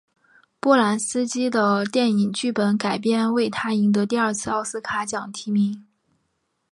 [0.59, 5.85] 波兰斯基的电影剧本改编为他赢得第二次奥斯卡奖提名。